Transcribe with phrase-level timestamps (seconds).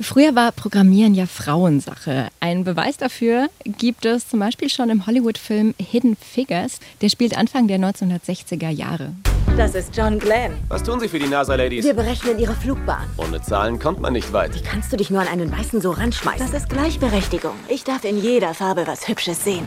[0.00, 2.28] Früher war Programmieren ja Frauensache.
[2.40, 6.80] Ein Beweis dafür gibt es zum Beispiel schon im Hollywood-Film Hidden Figures.
[7.02, 9.12] Der spielt Anfang der 1960er Jahre.
[9.56, 10.54] Das ist John Glenn.
[10.68, 11.84] Was tun Sie für die NASA-Ladies?
[11.84, 13.06] Wir berechnen ihre Flugbahn.
[13.18, 14.54] Ohne Zahlen kommt man nicht weit.
[14.54, 16.50] Wie kannst du dich nur an einen Weißen so ranschmeißen?
[16.50, 17.54] Das ist Gleichberechtigung.
[17.68, 19.66] Ich darf in jeder Farbe was Hübsches sehen.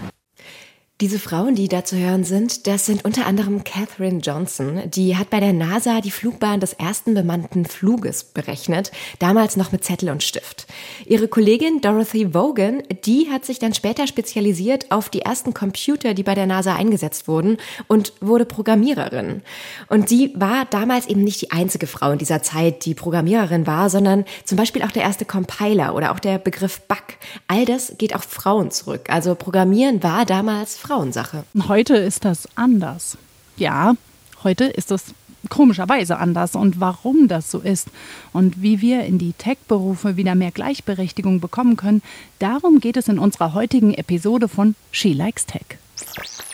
[1.01, 4.83] Diese Frauen, die da zu hören sind, das sind unter anderem Katherine Johnson.
[4.91, 9.83] Die hat bei der NASA die Flugbahn des ersten bemannten Fluges berechnet, damals noch mit
[9.83, 10.67] Zettel und Stift.
[11.05, 16.23] Ihre Kollegin Dorothy Vaughan, die hat sich dann später spezialisiert auf die ersten Computer, die
[16.23, 19.41] bei der NASA eingesetzt wurden und wurde Programmiererin.
[19.89, 23.89] Und sie war damals eben nicht die einzige Frau in dieser Zeit, die Programmiererin war,
[23.89, 27.03] sondern zum Beispiel auch der erste Compiler oder auch der Begriff Bug.
[27.49, 29.09] All das geht auf Frauen zurück.
[29.09, 31.43] Also Programmieren war damals Frauensache.
[31.67, 33.17] Heute ist das anders.
[33.57, 33.95] Ja,
[34.43, 35.05] heute ist das
[35.49, 37.87] komischerweise anders und warum das so ist
[38.33, 42.01] und wie wir in die Tech-Berufe wieder mehr Gleichberechtigung bekommen können,
[42.39, 45.65] darum geht es in unserer heutigen Episode von She Likes Tech.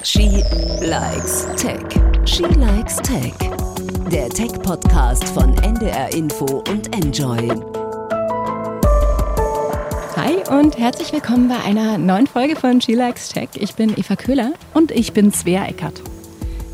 [0.03, 0.43] She
[0.81, 1.83] Likes Tech.
[2.25, 3.33] She Likes Tech.
[4.11, 7.80] Der Tech-Podcast von NDR Info und Enjoy.
[10.23, 13.49] Hi und herzlich willkommen bei einer neuen Folge von She Likes Tech.
[13.55, 14.53] Ich bin Eva Köhler.
[14.75, 15.99] Und ich bin Svea Eckert.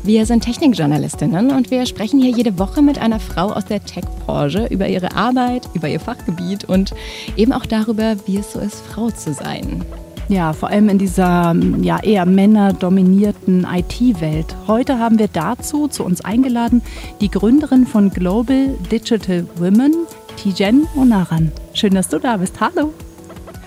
[0.02, 4.66] Wir sind Technikjournalistinnen und wir sprechen hier jede Woche mit einer Frau aus der Tech-Branche
[4.66, 6.92] über ihre Arbeit, über ihr Fachgebiet und
[7.38, 9.82] eben auch darüber, wie es so ist, Frau zu sein.
[10.28, 14.56] Ja, vor allem in dieser ja, eher männerdominierten IT-Welt.
[14.66, 16.82] Heute haben wir dazu zu uns eingeladen
[17.22, 19.94] die Gründerin von Global Digital Women,
[20.36, 21.50] Tijen Onaran.
[21.72, 22.60] Schön, dass du da bist.
[22.60, 22.92] Hallo.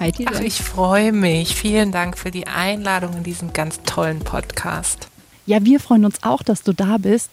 [0.01, 1.53] Hi, Ach, ich freue mich.
[1.53, 5.09] Vielen Dank für die Einladung in diesen ganz tollen Podcast.
[5.45, 7.29] Ja, wir freuen uns auch, dass du da bist.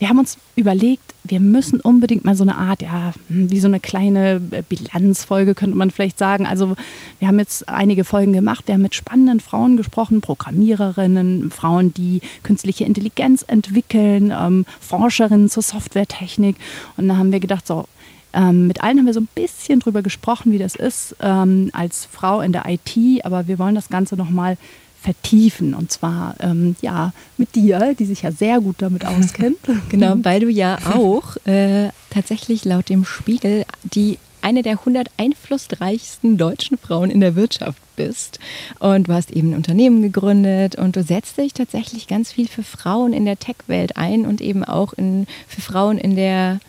[0.00, 3.68] Wir haben uns überlegt, wir müssen unbedingt mal so eine Art, ja, hm, wie so
[3.68, 6.44] eine kleine Bilanzfolge, könnte man vielleicht sagen.
[6.44, 6.74] Also,
[7.20, 8.66] wir haben jetzt einige Folgen gemacht.
[8.66, 15.62] Wir haben mit spannenden Frauen gesprochen, Programmiererinnen, Frauen, die künstliche Intelligenz entwickeln, ähm, Forscherinnen zur
[15.62, 16.56] Softwaretechnik.
[16.96, 17.86] Und da haben wir gedacht, so,
[18.32, 22.06] ähm, mit allen haben wir so ein bisschen drüber gesprochen, wie das ist ähm, als
[22.10, 24.56] Frau in der IT, aber wir wollen das Ganze nochmal
[25.00, 29.58] vertiefen und zwar ähm, ja mit dir, die sich ja sehr gut damit auskennt.
[29.88, 36.36] genau, weil du ja auch äh, tatsächlich laut dem Spiegel die eine der 100 einflussreichsten
[36.36, 38.38] deutschen Frauen in der Wirtschaft bist.
[38.78, 42.62] Und du hast eben ein Unternehmen gegründet und du setzt dich tatsächlich ganz viel für
[42.62, 46.60] Frauen in der Tech-Welt ein und eben auch in, für Frauen in der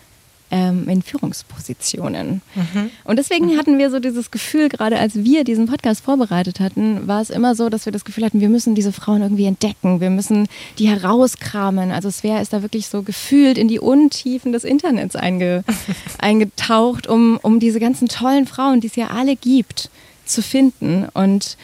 [0.51, 2.41] ähm, in Führungspositionen.
[2.55, 2.91] Mhm.
[3.03, 3.57] Und deswegen mhm.
[3.57, 7.55] hatten wir so dieses Gefühl, gerade als wir diesen Podcast vorbereitet hatten, war es immer
[7.55, 10.87] so, dass wir das Gefühl hatten, wir müssen diese Frauen irgendwie entdecken, wir müssen die
[10.87, 11.91] herauskramen.
[11.91, 15.63] Also Svea ist da wirklich so gefühlt in die Untiefen des Internets einge
[16.17, 19.89] eingetaucht, um, um diese ganzen tollen Frauen, die es ja alle gibt,
[20.25, 21.07] zu finden.
[21.13, 21.57] Und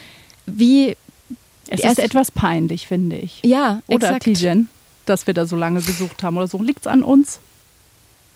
[0.46, 0.96] wie
[1.68, 3.40] es ist etwas peinlich, finde ich.
[3.44, 4.68] Ja, oder Tijen,
[5.04, 6.62] dass wir da so lange gesucht haben oder so.
[6.62, 7.40] Liegt es an uns?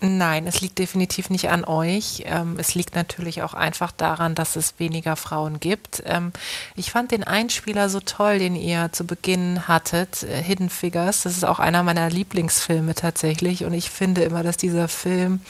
[0.02, 2.22] Nein, es liegt definitiv nicht an euch.
[2.24, 6.02] Ähm, es liegt natürlich auch einfach daran, dass es weniger Frauen gibt.
[6.06, 6.32] Ähm,
[6.74, 11.24] ich fand den Einspieler so toll, den ihr zu Beginn hattet, äh, Hidden Figures.
[11.24, 13.64] Das ist auch einer meiner Lieblingsfilme tatsächlich.
[13.64, 15.42] Und ich finde immer, dass dieser Film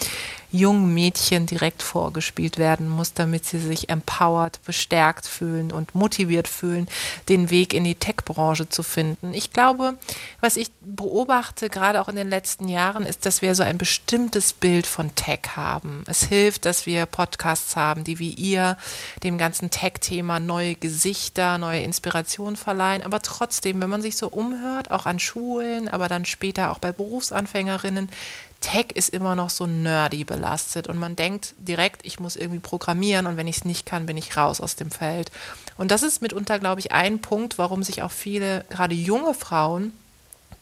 [0.52, 6.88] jungen Mädchen direkt vorgespielt werden muss, damit sie sich empowered, bestärkt fühlen und motiviert fühlen,
[7.28, 9.32] den Weg in die Tech-Branche zu finden.
[9.34, 9.94] Ich glaube,
[10.40, 14.52] was ich beobachte, gerade auch in den letzten Jahren, ist, dass wir so ein bestimmtes
[14.52, 16.04] Bild von Tech haben.
[16.06, 18.76] Es hilft, dass wir Podcasts haben, die wie ihr
[19.22, 23.02] dem ganzen Tech-Thema neue Gesichter, neue Inspiration verleihen.
[23.02, 26.92] Aber trotzdem, wenn man sich so umhört, auch an Schulen, aber dann später auch bei
[26.92, 28.10] Berufsanfängerinnen,
[28.60, 33.26] Tech ist immer noch so nerdy belastet und man denkt direkt, ich muss irgendwie programmieren
[33.26, 35.30] und wenn ich es nicht kann, bin ich raus aus dem Feld.
[35.78, 39.92] Und das ist mitunter, glaube ich, ein Punkt, warum sich auch viele, gerade junge Frauen,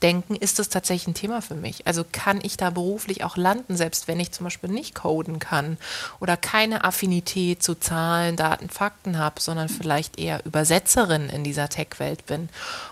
[0.02, 1.86] denken, ist das tatsächlich ein Thema für mich?
[1.86, 5.76] Also kann ich da beruflich auch landen, selbst wenn ich zum Beispiel nicht coden kann
[6.20, 12.26] oder keine Affinität zu Zahlen, Daten, Fakten habe, sondern vielleicht eher Übersetzerin in dieser Tech-Welt
[12.26, 12.48] bin.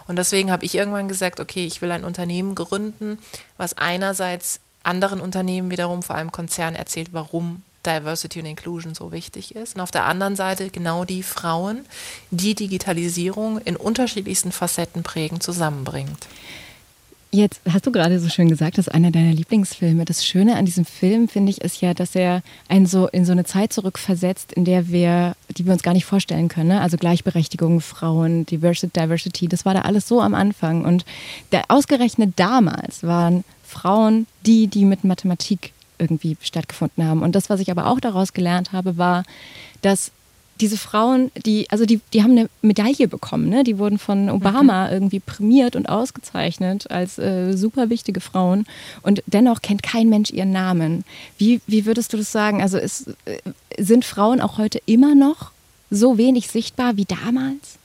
[0.09, 3.19] Und deswegen habe ich irgendwann gesagt, okay, ich will ein Unternehmen gründen,
[3.57, 9.55] was einerseits anderen Unternehmen wiederum, vor allem Konzernen, erzählt, warum Diversity und Inclusion so wichtig
[9.55, 9.77] ist.
[9.77, 11.87] Und auf der anderen Seite genau die Frauen,
[12.31, 16.27] die Digitalisierung in unterschiedlichsten Facetten prägen, zusammenbringt.
[17.33, 20.05] Jetzt hast du gerade so schön gesagt, das ist einer deiner Lieblingsfilme.
[20.05, 23.33] Das Schöne an diesem Film, finde ich, ist ja, dass er einen so in so
[23.33, 26.69] eine Zeit zurückversetzt, in der wir, die wir uns gar nicht vorstellen können.
[26.69, 26.81] Ne?
[26.81, 30.85] Also Gleichberechtigung, Frauen, Diversity, Diversity, das war da alles so am Anfang.
[30.85, 31.05] Und
[31.53, 33.45] der, ausgerechnet damals waren
[33.77, 37.23] Frauen die, die mit Mathematik irgendwie stattgefunden haben.
[37.23, 39.25] Und das, was ich aber auch daraus gelernt habe, war,
[39.83, 40.13] dass
[40.61, 43.63] diese Frauen, die, also die, die haben eine Medaille bekommen, ne?
[43.63, 44.93] Die wurden von Obama mhm.
[44.93, 48.67] irgendwie prämiert und ausgezeichnet als äh, super wichtige Frauen.
[49.03, 51.05] Und dennoch kennt kein Mensch ihren Namen.
[51.37, 52.63] Wie, wie würdest du das sagen?
[52.63, 53.39] Also ist, äh,
[53.79, 55.51] sind Frauen auch heute immer noch
[55.91, 57.79] so wenig sichtbar wie damals?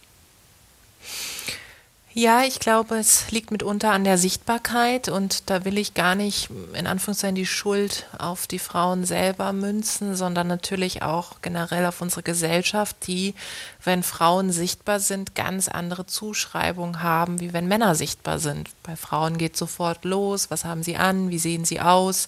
[2.14, 6.50] Ja, ich glaube, es liegt mitunter an der Sichtbarkeit und da will ich gar nicht
[6.74, 12.22] in Anführungszeichen die Schuld auf die Frauen selber münzen, sondern natürlich auch generell auf unsere
[12.22, 13.34] Gesellschaft, die,
[13.86, 18.72] wenn Frauen sichtbar sind, ganz andere Zuschreibungen haben, wie wenn Männer sichtbar sind.
[18.84, 22.28] Bei Frauen geht sofort los, was haben sie an, wie sehen sie aus,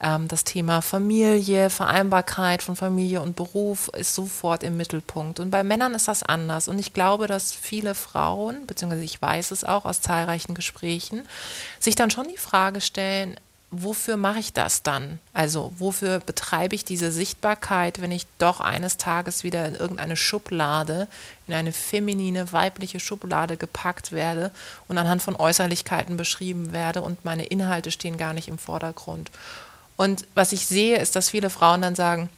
[0.00, 5.40] ähm, das Thema Familie, Vereinbarkeit von Familie und Beruf ist sofort im Mittelpunkt.
[5.40, 6.68] Und bei Männern ist das anders.
[6.68, 11.26] Und ich glaube, dass viele Frauen, beziehungsweise ich weiß es auch aus zahlreichen Gesprächen,
[11.80, 13.36] sich dann schon die Frage stellen,
[13.70, 15.18] wofür mache ich das dann?
[15.34, 21.06] Also wofür betreibe ich diese Sichtbarkeit, wenn ich doch eines Tages wieder in irgendeine Schublade,
[21.46, 24.52] in eine feminine, weibliche Schublade gepackt werde
[24.86, 29.30] und anhand von Äußerlichkeiten beschrieben werde und meine Inhalte stehen gar nicht im Vordergrund.
[29.98, 32.30] Und was ich sehe, ist, dass viele Frauen dann sagen,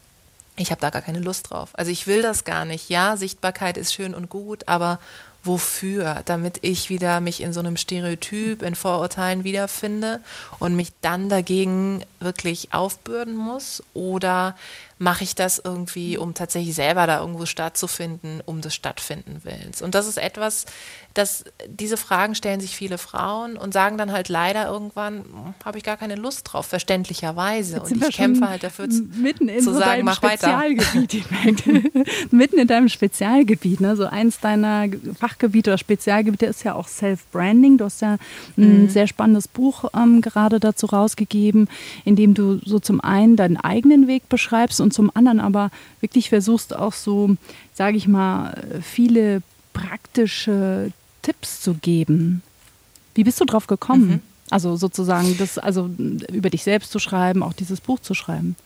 [0.56, 1.68] ich habe da gar keine Lust drauf.
[1.74, 2.88] Also ich will das gar nicht.
[2.88, 4.98] Ja, Sichtbarkeit ist schön und gut, aber
[5.44, 6.22] wofür?
[6.24, 10.20] Damit ich wieder mich in so einem Stereotyp, in Vorurteilen wiederfinde
[10.58, 13.82] und mich dann dagegen wirklich aufbürden muss?
[13.92, 14.56] Oder
[15.00, 19.80] mache ich das irgendwie, um tatsächlich selber da irgendwo stattzufinden, um des Stattfinden willens?
[19.80, 20.66] Und das ist etwas,
[21.14, 25.84] dass diese Fragen stellen sich viele Frauen und sagen dann halt leider irgendwann, habe ich
[25.84, 27.80] gar keine Lust drauf, verständlicherweise.
[27.80, 30.60] Und ich kämpfe halt dafür mitten in zu so sagen, mach weiter.
[32.30, 33.96] mitten in deinem Spezialgebiet, ne?
[33.96, 34.86] so eins deiner
[35.18, 37.78] Fachgebiete oder Spezialgebiete ist ja auch Self-Branding.
[37.78, 38.18] Du hast ja
[38.56, 38.88] ein mhm.
[38.90, 41.68] sehr spannendes Buch ähm, gerade dazu rausgegeben,
[42.04, 45.70] in dem du so zum einen deinen eigenen Weg beschreibst und zum anderen aber
[46.00, 47.36] wirklich versuchst auch so,
[47.74, 49.42] sage ich mal, viele
[49.72, 50.92] praktische
[51.22, 52.42] Tipps zu geben.
[53.14, 54.08] Wie bist du drauf gekommen?
[54.08, 54.20] Mhm.
[54.50, 55.88] Also sozusagen das, also
[56.32, 58.56] über dich selbst zu schreiben, auch dieses Buch zu schreiben.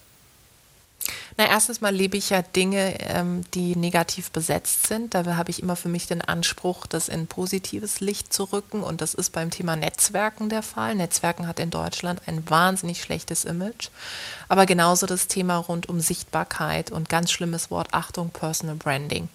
[1.36, 5.14] Na, erstens mal lebe ich ja Dinge, ähm, die negativ besetzt sind.
[5.14, 8.84] Da habe ich immer für mich den Anspruch, das in positives Licht zu rücken.
[8.84, 10.94] Und das ist beim Thema Netzwerken der Fall.
[10.94, 13.88] Netzwerken hat in Deutschland ein wahnsinnig schlechtes Image.
[14.48, 19.28] Aber genauso das Thema rund um Sichtbarkeit und ganz schlimmes Wort, Achtung, Personal Branding.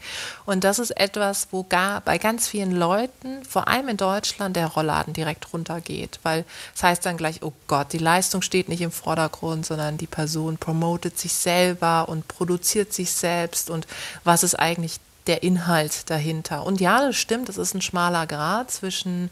[0.45, 4.67] Und das ist etwas, wo gar bei ganz vielen Leuten, vor allem in Deutschland, der
[4.67, 6.21] Rollladen direkt runtergeht.
[6.23, 9.97] Weil es das heißt dann gleich, oh Gott, die Leistung steht nicht im Vordergrund, sondern
[9.97, 13.87] die Person promotet sich selber selber und produziert sich selbst und
[14.23, 16.65] was ist eigentlich der Inhalt dahinter.
[16.65, 19.29] Und ja, das stimmt, es ist ein schmaler Grad zwischen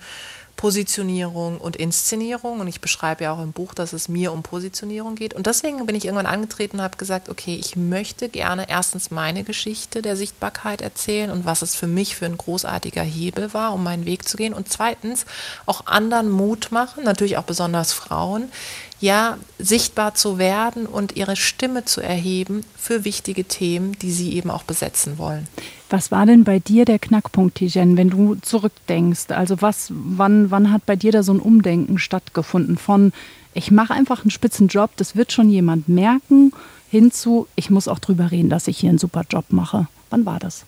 [0.57, 2.59] Positionierung und Inszenierung.
[2.59, 5.33] Und ich beschreibe ja auch im Buch, dass es mir um Positionierung geht.
[5.33, 9.43] Und deswegen bin ich irgendwann angetreten und habe gesagt, okay, ich möchte gerne erstens meine
[9.43, 13.83] Geschichte der Sichtbarkeit erzählen und was es für mich für ein großartiger Hebel war, um
[13.83, 14.53] meinen Weg zu gehen.
[14.53, 15.25] Und zweitens
[15.67, 18.51] auch anderen Mut machen, natürlich auch besonders Frauen,
[18.99, 24.49] ja, sichtbar zu werden und ihre Stimme zu erheben für wichtige Themen, die sie eben
[24.49, 25.47] auch besetzen wollen.
[25.89, 29.29] Was war denn bei dir der Knackpunkt, Tijen, wenn du zurückdenkst?
[29.29, 33.13] Also was, wann, wann hat bei dir da so ein Umdenken stattgefunden von
[33.53, 36.51] ich mache einfach einen spitzen Job, das wird schon jemand merken,
[36.91, 39.87] hinzu, ich muss auch drüber reden, dass ich hier einen super Job mache.
[40.11, 40.63] Wann war das?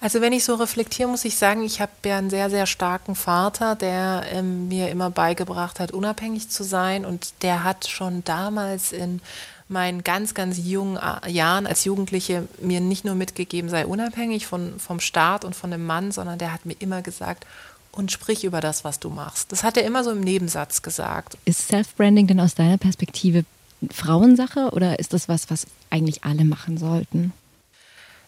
[0.00, 3.16] Also wenn ich so reflektiere, muss ich sagen, ich habe ja einen sehr, sehr starken
[3.16, 7.04] Vater, der ähm, mir immer beigebracht hat, unabhängig zu sein.
[7.04, 9.20] Und der hat schon damals in
[9.68, 14.78] meinen ganz, ganz jungen äh, Jahren als Jugendliche mir nicht nur mitgegeben, sei unabhängig von,
[14.78, 17.44] vom Staat und von dem Mann, sondern der hat mir immer gesagt,
[17.90, 19.50] und sprich über das, was du machst.
[19.50, 21.36] Das hat er immer so im Nebensatz gesagt.
[21.44, 23.44] Ist Self-Branding denn aus deiner Perspektive
[23.90, 27.32] Frauensache oder ist das was, was eigentlich alle machen sollten?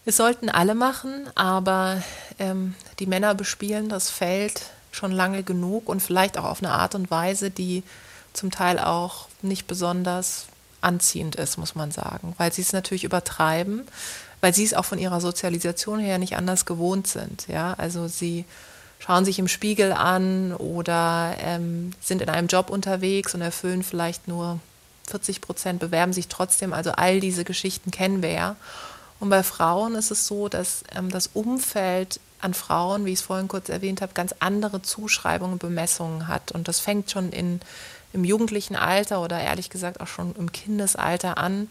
[0.03, 2.01] Es sollten alle machen, aber
[2.39, 6.95] ähm, die Männer bespielen das Feld schon lange genug und vielleicht auch auf eine Art
[6.95, 7.83] und Weise, die
[8.33, 10.47] zum Teil auch nicht besonders
[10.81, 13.83] anziehend ist, muss man sagen, weil sie es natürlich übertreiben,
[14.41, 17.47] weil sie es auch von ihrer Sozialisation her nicht anders gewohnt sind.
[17.47, 18.45] Ja, also sie
[18.99, 24.27] schauen sich im Spiegel an oder ähm, sind in einem Job unterwegs und erfüllen vielleicht
[24.27, 24.59] nur
[25.09, 26.73] 40 Prozent, bewerben sich trotzdem.
[26.73, 28.55] Also all diese Geschichten kennen wir ja.
[29.21, 33.25] Und bei Frauen ist es so, dass ähm, das Umfeld an Frauen, wie ich es
[33.25, 36.51] vorhin kurz erwähnt habe, ganz andere Zuschreibungen und Bemessungen hat.
[36.51, 37.61] Und das fängt schon in,
[38.13, 41.69] im jugendlichen Alter oder ehrlich gesagt auch schon im Kindesalter an,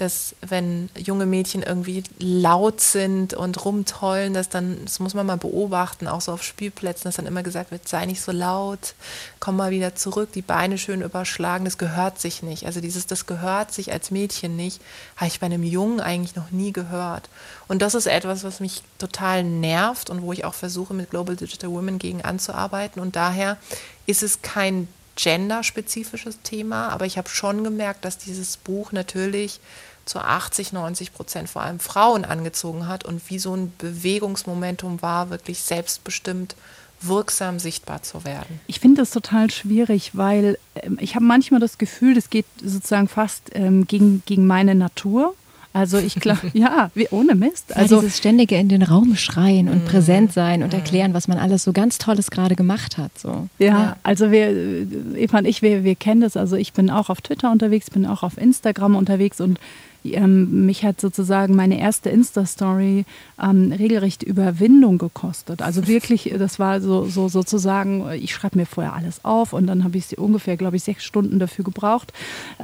[0.00, 5.36] dass wenn junge Mädchen irgendwie laut sind und rumtollen, dass dann, das muss man mal
[5.36, 8.94] beobachten, auch so auf Spielplätzen, dass dann immer gesagt wird, sei nicht so laut,
[9.40, 12.66] komm mal wieder zurück, die Beine schön überschlagen, das gehört sich nicht.
[12.66, 14.80] Also dieses, das gehört sich als Mädchen nicht,
[15.16, 17.28] habe ich bei einem Jungen eigentlich noch nie gehört.
[17.68, 21.36] Und das ist etwas, was mich total nervt und wo ich auch versuche, mit Global
[21.36, 23.00] Digital Women gegen anzuarbeiten.
[23.00, 23.58] Und daher
[24.06, 29.60] ist es kein genderspezifisches Thema, aber ich habe schon gemerkt, dass dieses Buch natürlich
[30.04, 35.30] zu 80, 90 Prozent vor allem Frauen angezogen hat und wie so ein Bewegungsmomentum war,
[35.30, 36.56] wirklich selbstbestimmt
[37.02, 38.60] wirksam sichtbar zu werden.
[38.66, 43.08] Ich finde das total schwierig, weil ähm, ich habe manchmal das Gefühl, das geht sozusagen
[43.08, 45.34] fast ähm, gegen, gegen meine Natur.
[45.72, 47.74] Also ich glaube, ja, wie, ohne Mist.
[47.76, 49.86] Also ja, dieses ständige in den Raum schreien und mm.
[49.86, 50.78] präsent sein und Mhm.
[50.80, 53.16] erklären, was man alles so ganz Tolles gerade gemacht hat.
[53.16, 53.48] So.
[53.58, 53.96] Ja, Ja.
[54.02, 56.36] also wir, äh, Eva und ich, wir, wir kennen das.
[56.36, 59.58] Also ich bin auch auf Twitter unterwegs, bin auch auf Instagram unterwegs und
[60.04, 63.04] ähm, mich hat sozusagen meine erste Insta-Story
[63.42, 65.62] ähm, regelrecht Überwindung gekostet.
[65.62, 69.84] Also wirklich, das war so, so sozusagen, ich schreibe mir vorher alles auf und dann
[69.84, 72.12] habe ich sie ungefähr, glaube ich, sechs Stunden dafür gebraucht,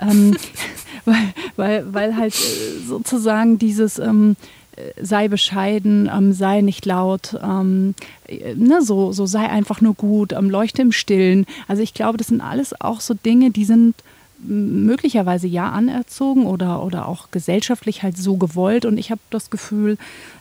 [0.01, 0.37] ähm,
[1.05, 4.37] weil, weil, weil halt äh, sozusagen dieses ähm,
[4.77, 7.95] äh, sei bescheiden, ähm, sei nicht laut, ähm,
[8.29, 11.47] äh, ne, so, so sei einfach nur gut, ähm, leuchte im Stillen.
[11.67, 13.95] Also ich glaube, das sind alles auch so Dinge, die sind
[14.39, 18.85] möglicherweise ja anerzogen oder, oder auch gesellschaftlich halt so gewollt.
[18.85, 19.99] Und ich habe das Gefühl,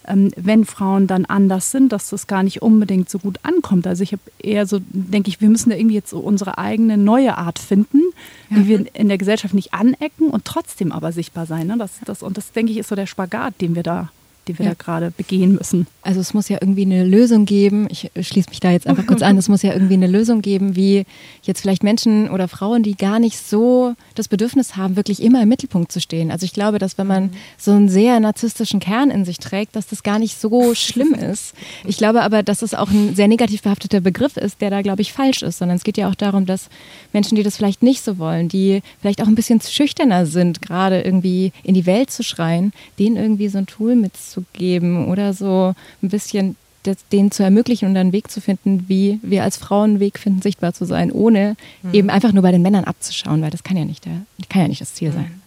[0.08, 3.88] ähm, wenn Frauen dann anders sind, dass das gar nicht unbedingt so gut ankommt.
[3.88, 6.98] Also ich habe eher so, denke ich, wir müssen da irgendwie jetzt so unsere eigene
[6.98, 8.02] neue Art finden,
[8.50, 11.68] wie wir in der Gesellschaft nicht anecken und trotzdem aber sichtbar sein.
[11.68, 11.78] Ne?
[11.78, 14.10] Das, das, und das, denke ich, ist so der Spagat, den wir da,
[14.48, 14.72] den wir Ja.
[14.72, 15.88] da gerade begehen müssen.
[16.02, 17.88] Also es muss ja irgendwie eine Lösung geben.
[17.90, 19.38] Ich schließe mich da jetzt einfach kurz an.
[19.38, 21.06] Es muss ja irgendwie eine Lösung geben, wie
[21.44, 25.50] jetzt vielleicht Menschen oder Frauen, die gar nicht so das Bedürfnis haben, wirklich immer im
[25.50, 26.30] Mittelpunkt zu stehen.
[26.32, 29.88] Also ich glaube, dass wenn man so einen sehr narzisstischen Kern in sich trägt, dass
[29.88, 31.54] das gar nicht so schlimm ist.
[31.86, 35.02] Ich glaube aber, dass es auch ein sehr negativ behafteter Begriff ist, der da, glaube
[35.02, 35.58] ich, falsch ist.
[35.58, 36.70] Sondern es geht ja auch darum, dass
[37.14, 41.02] Menschen, die das vielleicht nicht so wollen, die vielleicht auch ein bisschen schüchterner sind, gerade
[41.02, 43.96] irgendwie in die Welt zu schreien, denen irgendwie so ein Tool
[44.36, 49.20] mitzugeben oder so ein bisschen das, denen zu ermöglichen und einen Weg zu finden, wie
[49.24, 51.56] wir als Frauen einen Weg finden, sichtbar zu sein, ohne
[51.92, 54.68] eben einfach nur bei den Männern abzuschauen, weil das kann ja nicht, der, kann ja
[54.68, 55.42] nicht das Ziel sein.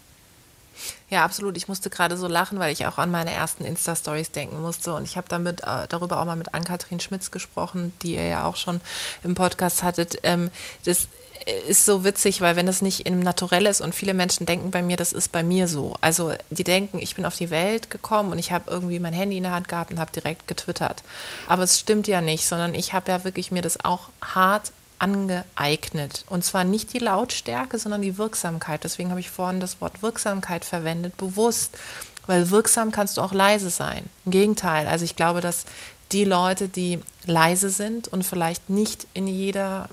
[1.10, 1.56] Ja, absolut.
[1.56, 4.94] Ich musste gerade so lachen, weil ich auch an meine ersten Insta-Stories denken musste.
[4.94, 8.44] Und ich habe damit äh, darüber auch mal mit Ann-Kathrin Schmitz gesprochen, die ihr ja
[8.44, 8.80] auch schon
[9.24, 10.18] im Podcast hattet.
[10.22, 10.50] Ähm,
[10.84, 11.08] das
[11.66, 14.82] ist so witzig, weil wenn das nicht im Naturell ist und viele Menschen denken bei
[14.82, 15.96] mir, das ist bei mir so.
[16.00, 19.36] Also die denken, ich bin auf die Welt gekommen und ich habe irgendwie mein Handy
[19.36, 21.02] in der Hand gehabt und habe direkt getwittert.
[21.46, 26.24] Aber es stimmt ja nicht, sondern ich habe ja wirklich mir das auch hart angeeignet.
[26.28, 28.84] Und zwar nicht die Lautstärke, sondern die Wirksamkeit.
[28.84, 31.76] Deswegen habe ich vorhin das Wort Wirksamkeit verwendet, bewusst.
[32.26, 34.04] Weil wirksam kannst du auch leise sein.
[34.26, 34.86] Im Gegenteil.
[34.86, 35.64] Also ich glaube, dass
[36.12, 39.88] die Leute, die leise sind und vielleicht nicht in jeder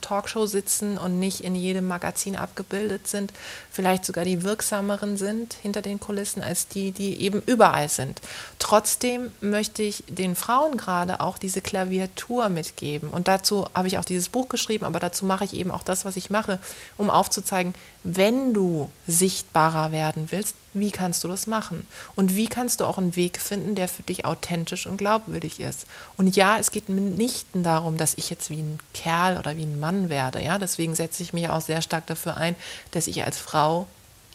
[0.00, 3.32] Talkshow sitzen und nicht in jedem Magazin abgebildet sind,
[3.70, 8.20] vielleicht sogar die wirksameren sind hinter den Kulissen als die, die eben überall sind.
[8.58, 13.10] Trotzdem möchte ich den Frauen gerade auch diese Klaviatur mitgeben.
[13.10, 16.04] Und dazu habe ich auch dieses Buch geschrieben, aber dazu mache ich eben auch das,
[16.04, 16.58] was ich mache,
[16.96, 21.86] um aufzuzeigen, wenn du sichtbarer werden willst, wie kannst du das machen?
[22.14, 25.86] Und wie kannst du auch einen Weg finden, der für dich authentisch und glaubwürdig ist?
[26.16, 29.80] Und ja, es geht mitnichten darum, dass ich jetzt wie ein Kerl oder wie ein
[29.80, 30.42] Mann werde.
[30.42, 32.54] Ja, deswegen setze ich mich auch sehr stark dafür ein,
[32.92, 33.86] dass ich als Frau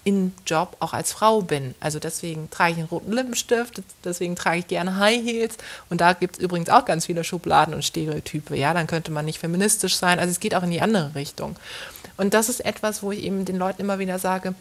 [0.05, 1.73] im Job auch als Frau bin.
[1.79, 5.57] Also deswegen trage ich einen roten Lippenstift, deswegen trage ich gerne High Heels.
[5.89, 8.55] Und da gibt es übrigens auch ganz viele Schubladen und Stereotype.
[8.55, 10.19] Ja, dann könnte man nicht feministisch sein.
[10.19, 11.55] Also es geht auch in die andere Richtung.
[12.17, 14.53] Und das ist etwas, wo ich eben den Leuten immer wieder sage,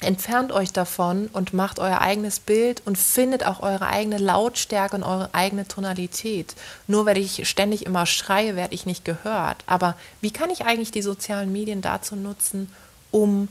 [0.00, 5.02] entfernt euch davon und macht euer eigenes Bild und findet auch eure eigene Lautstärke und
[5.02, 6.54] eure eigene Tonalität.
[6.86, 9.64] Nur weil ich ständig immer schreie, werde ich nicht gehört.
[9.66, 12.72] Aber wie kann ich eigentlich die sozialen Medien dazu nutzen,
[13.10, 13.48] um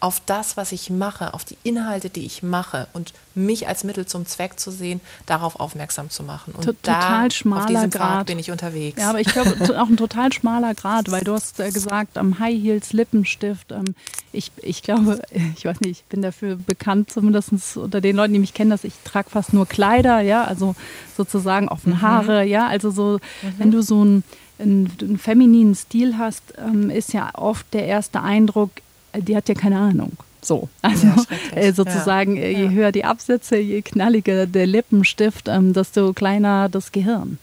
[0.00, 4.06] auf das, was ich mache, auf die Inhalte, die ich mache und mich als Mittel
[4.06, 6.54] zum Zweck zu sehen, darauf aufmerksam zu machen.
[6.54, 8.08] Und To- da, total auf schmaler diesem Grad.
[8.20, 8.98] Pfad bin ich unterwegs.
[9.00, 12.38] Ja, aber ich glaube, auch ein total schmaler Grad, weil du hast äh, gesagt, am
[12.38, 13.72] High Heels Lippenstift.
[13.72, 13.94] Ähm,
[14.32, 15.20] ich, ich glaube,
[15.56, 18.84] ich weiß nicht, ich bin dafür bekannt, zumindest unter den Leuten, die mich kennen, dass
[18.84, 20.74] ich trage fast nur Kleider, ja, also
[21.16, 23.20] sozusagen offene Haare, ja, also so,
[23.58, 24.24] wenn du so einen,
[24.58, 28.70] einen, einen femininen Stil hast, ähm, ist ja oft der erste Eindruck,
[29.16, 30.12] die hat ja keine Ahnung.
[30.42, 31.24] So, also Ja,
[31.54, 32.70] äh, sozusagen, äh, je Ja.
[32.70, 37.38] höher die Absätze, je knalliger der Lippenstift, ähm, desto kleiner das Gehirn.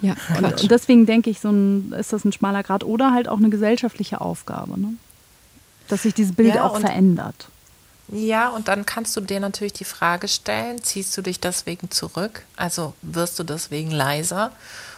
[0.00, 3.28] Ja, Und, und deswegen denke ich, so ein, ist das ein schmaler Grad oder halt
[3.28, 4.94] auch eine gesellschaftliche Aufgabe, ne?
[5.88, 7.48] dass sich dieses Bild Ja, auch verändert.
[8.12, 12.42] Ja, und dann kannst du dir natürlich die Frage stellen, ziehst du dich deswegen zurück?
[12.56, 14.52] Also wirst du deswegen leiser?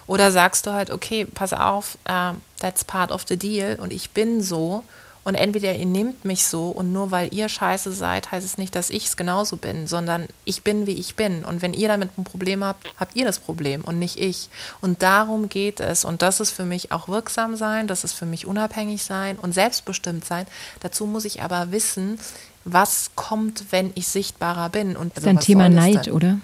[0.06, 4.10] Oder sagst du halt, okay, pass auf, uh, that's part of the deal und ich
[4.10, 4.84] bin so
[5.30, 8.74] und entweder ihr nehmt mich so und nur weil ihr scheiße seid, heißt es nicht,
[8.74, 11.44] dass ich es genauso bin, sondern ich bin, wie ich bin.
[11.44, 14.48] Und wenn ihr damit ein Problem habt, habt ihr das Problem und nicht ich.
[14.80, 16.04] Und darum geht es.
[16.04, 19.52] Und das ist für mich auch wirksam sein, das ist für mich unabhängig sein und
[19.52, 20.48] selbstbestimmt sein.
[20.80, 22.18] Dazu muss ich aber wissen,
[22.64, 24.96] was kommt, wenn ich sichtbarer bin.
[24.96, 26.38] Und das ist ein Thema Neid, oder?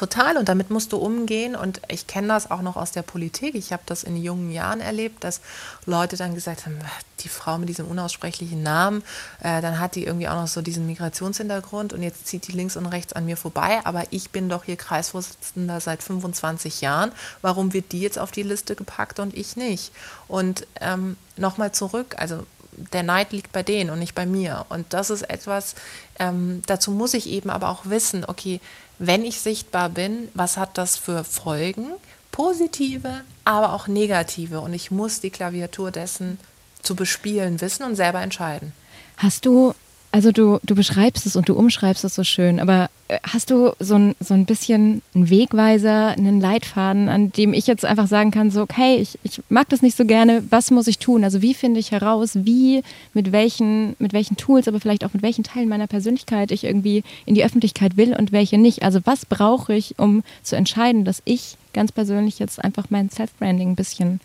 [0.00, 1.54] Total, und damit musst du umgehen.
[1.54, 3.54] Und ich kenne das auch noch aus der Politik.
[3.54, 5.42] Ich habe das in jungen Jahren erlebt, dass
[5.84, 6.78] Leute dann gesagt haben,
[7.18, 9.02] die Frau mit diesem unaussprechlichen Namen,
[9.40, 12.78] äh, dann hat die irgendwie auch noch so diesen Migrationshintergrund und jetzt zieht die links
[12.78, 13.80] und rechts an mir vorbei.
[13.84, 17.12] Aber ich bin doch hier Kreisvorsitzender seit 25 Jahren.
[17.42, 19.92] Warum wird die jetzt auf die Liste gepackt und ich nicht?
[20.28, 24.64] Und ähm, nochmal zurück, also der Neid liegt bei denen und nicht bei mir.
[24.70, 25.74] Und das ist etwas,
[26.18, 28.60] ähm, dazu muss ich eben aber auch wissen, okay,
[29.00, 31.86] wenn ich sichtbar bin, was hat das für Folgen?
[32.30, 34.60] Positive, aber auch negative.
[34.60, 36.38] Und ich muss die Klaviatur dessen
[36.82, 38.72] zu bespielen wissen und selber entscheiden.
[39.16, 39.74] Hast du
[40.12, 43.72] also du, du beschreibst es und du umschreibst es so schön, aber äh, hast du
[43.78, 48.32] so ein, so ein bisschen einen Wegweiser, einen Leitfaden, an dem ich jetzt einfach sagen
[48.32, 51.22] kann, so, okay, ich, ich mag das nicht so gerne, was muss ich tun?
[51.22, 52.82] Also wie finde ich heraus, wie,
[53.14, 57.04] mit welchen, mit welchen Tools, aber vielleicht auch mit welchen Teilen meiner Persönlichkeit ich irgendwie
[57.24, 58.82] in die Öffentlichkeit will und welche nicht?
[58.82, 63.70] Also was brauche ich, um zu entscheiden, dass ich ganz persönlich jetzt einfach mein Self-Branding
[63.70, 64.20] ein bisschen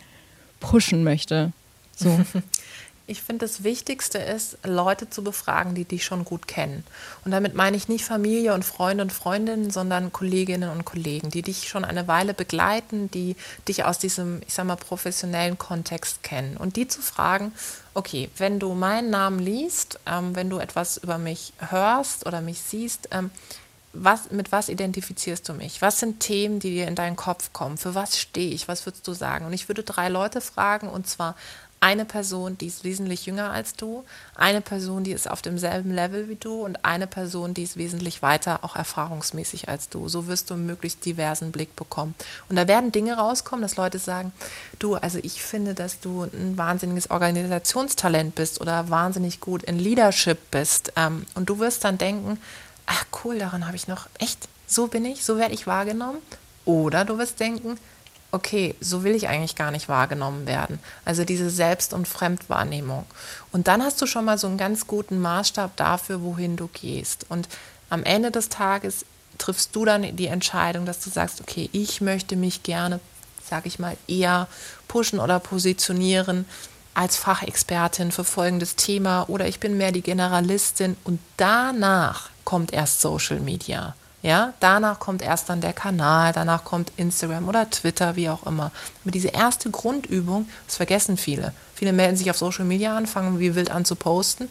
[0.58, 1.52] pushen möchte?
[1.94, 2.18] So.
[3.08, 6.82] Ich finde, das Wichtigste ist, Leute zu befragen, die dich schon gut kennen.
[7.24, 11.42] Und damit meine ich nicht Familie und Freunde und Freundinnen, sondern Kolleginnen und Kollegen, die
[11.42, 13.36] dich schon eine Weile begleiten, die
[13.68, 16.56] dich aus diesem, ich sag mal, professionellen Kontext kennen.
[16.56, 17.52] Und die zu fragen,
[17.94, 22.60] okay, wenn du meinen Namen liest, ähm, wenn du etwas über mich hörst oder mich
[22.60, 23.30] siehst, ähm,
[23.98, 25.80] was, mit was identifizierst du mich?
[25.80, 27.78] Was sind Themen, die dir in deinen Kopf kommen?
[27.78, 28.68] Für was stehe ich?
[28.68, 29.46] Was würdest du sagen?
[29.46, 31.34] Und ich würde drei Leute fragen, und zwar
[31.80, 34.04] eine Person, die ist wesentlich jünger als du,
[34.34, 38.22] eine Person, die ist auf demselben Level wie du und eine Person, die ist wesentlich
[38.22, 40.08] weiter, auch erfahrungsmäßig als du.
[40.08, 42.14] So wirst du einen möglichst diversen Blick bekommen.
[42.48, 44.32] Und da werden Dinge rauskommen, dass Leute sagen,
[44.78, 50.50] du, also ich finde, dass du ein wahnsinniges Organisationstalent bist oder wahnsinnig gut in Leadership
[50.50, 50.92] bist.
[50.96, 52.38] Ähm, und du wirst dann denken,
[52.86, 56.18] ach cool, daran habe ich noch, echt, so bin ich, so werde ich wahrgenommen.
[56.64, 57.78] Oder du wirst denken,
[58.32, 60.78] okay, so will ich eigentlich gar nicht wahrgenommen werden.
[61.04, 63.06] Also diese Selbst- und Fremdwahrnehmung.
[63.52, 67.26] Und dann hast du schon mal so einen ganz guten Maßstab dafür, wohin du gehst.
[67.28, 67.48] Und
[67.88, 69.04] am Ende des Tages
[69.38, 73.00] triffst du dann die Entscheidung, dass du sagst, okay, ich möchte mich gerne,
[73.48, 74.48] sage ich mal, eher
[74.88, 76.46] pushen oder positionieren
[76.94, 83.02] als Fachexpertin für folgendes Thema oder ich bin mehr die Generalistin und danach kommt erst
[83.02, 83.94] Social Media.
[84.26, 88.72] Ja, danach kommt erst dann der Kanal, danach kommt Instagram oder Twitter, wie auch immer.
[89.04, 91.52] Aber diese erste Grundübung, das vergessen viele.
[91.76, 94.48] Viele melden sich auf Social Media an, fangen wie wild an zu posten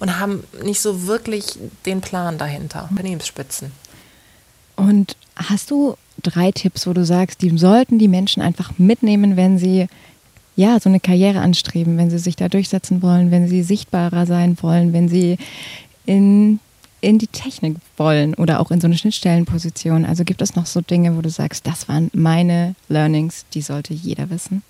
[0.00, 2.88] und haben nicht so wirklich den Plan dahinter.
[2.90, 3.70] Unternehmensspitzen.
[4.76, 9.58] Und hast du drei Tipps, wo du sagst, die sollten die Menschen einfach mitnehmen, wenn
[9.58, 9.88] sie
[10.56, 14.56] ja so eine Karriere anstreben, wenn sie sich da durchsetzen wollen, wenn sie sichtbarer sein
[14.62, 15.36] wollen, wenn sie
[16.06, 16.60] in
[17.00, 20.04] in die Technik wollen oder auch in so eine Schnittstellenposition?
[20.04, 23.94] Also gibt es noch so Dinge, wo du sagst, das waren meine Learnings, die sollte
[23.94, 24.62] jeder wissen?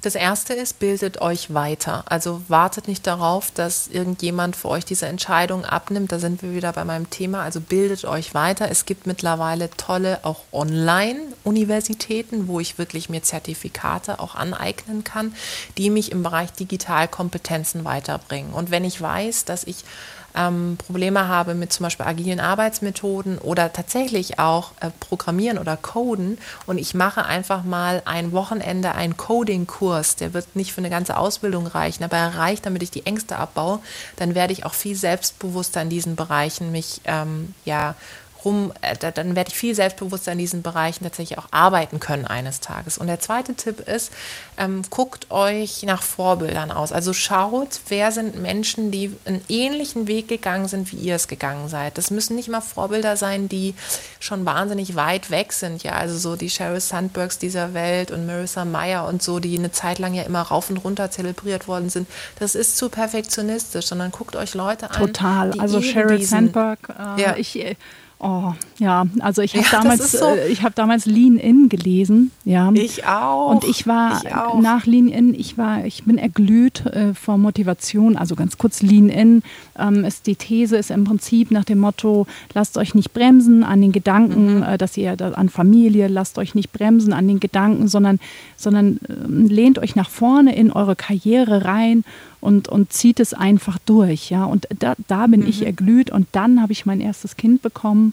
[0.00, 2.04] Das erste ist, bildet euch weiter.
[2.06, 6.12] Also wartet nicht darauf, dass irgendjemand für euch diese Entscheidung abnimmt.
[6.12, 7.42] Da sind wir wieder bei meinem Thema.
[7.42, 8.70] Also bildet euch weiter.
[8.70, 15.34] Es gibt mittlerweile tolle auch Online-Universitäten, wo ich wirklich mir Zertifikate auch aneignen kann,
[15.76, 18.52] die mich im Bereich Digitalkompetenzen weiterbringen.
[18.52, 19.84] Und wenn ich weiß, dass ich
[20.38, 26.38] ähm, Probleme habe mit zum Beispiel agilen Arbeitsmethoden oder tatsächlich auch äh, Programmieren oder Coden
[26.66, 31.16] und ich mache einfach mal ein Wochenende einen Coding-Kurs, der wird nicht für eine ganze
[31.16, 33.80] Ausbildung reichen, aber er reicht, damit ich die Ängste abbaue,
[34.16, 37.94] dann werde ich auch viel selbstbewusster in diesen Bereichen mich ähm, ja
[38.44, 42.60] rum, äh, dann werde ich viel selbstbewusster in diesen Bereichen tatsächlich auch arbeiten können eines
[42.60, 42.98] Tages.
[42.98, 44.12] Und der zweite Tipp ist,
[44.56, 46.92] ähm, guckt euch nach Vorbildern aus.
[46.92, 51.68] Also schaut, wer sind Menschen, die einen ähnlichen Weg gegangen sind, wie ihr es gegangen
[51.68, 51.98] seid.
[51.98, 53.74] Das müssen nicht mal Vorbilder sein, die
[54.20, 55.82] schon wahnsinnig weit weg sind.
[55.82, 59.72] Ja, also so die Sheryl Sandbergs dieser Welt und Marissa Meyer und so, die eine
[59.72, 62.08] Zeit lang ja immer rauf und runter zelebriert worden sind.
[62.38, 64.96] Das ist zu perfektionistisch, sondern guckt euch Leute an.
[64.96, 65.52] Total.
[65.58, 67.36] Also Sheryl Sandberg, äh, ja.
[67.36, 67.76] ich
[68.20, 70.24] Oh, ja, also ich habe Ja, damals, so.
[70.26, 72.72] äh, ich habe damals Lean In gelesen, ja.
[72.74, 73.50] Ich auch.
[73.50, 78.16] Und ich war Ich nach Lean In, ich war, ich bin erglüht äh, vor Motivation.
[78.16, 79.42] Also ganz kurz, Lean In
[79.78, 83.80] ähm, ist die These, ist im Prinzip nach dem Motto, lasst euch nicht bremsen an
[83.80, 84.62] den Gedanken, Mhm.
[84.62, 88.18] äh, dass ihr da, an Familie, lasst euch nicht bremsen an den Gedanken, sondern,
[88.56, 92.04] sondern ähm, lehnt euch nach vorne in eure Karriere rein
[92.40, 94.30] und, und zieht es einfach durch.
[94.30, 94.44] Ja?
[94.44, 95.48] Und da, da bin Mhm.
[95.48, 98.12] ich erglüht und dann habe ich mein erstes Kind bekommen